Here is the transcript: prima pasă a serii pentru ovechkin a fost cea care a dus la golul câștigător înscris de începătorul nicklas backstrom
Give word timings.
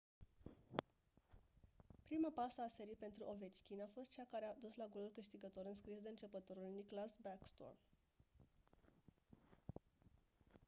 prima 2.05 2.31
pasă 2.35 2.61
a 2.61 2.67
serii 2.67 2.95
pentru 2.95 3.23
ovechkin 3.23 3.81
a 3.81 3.89
fost 3.93 4.11
cea 4.11 4.25
care 4.31 4.45
a 4.45 4.55
dus 4.59 4.75
la 4.75 4.85
golul 4.85 5.11
câștigător 5.13 5.65
înscris 5.65 5.99
de 6.01 6.09
începătorul 6.09 6.71
nicklas 6.75 7.15
backstrom 7.21 7.75